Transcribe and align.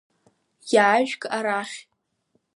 Иаажәг 0.73 1.21
арахь! 1.37 1.77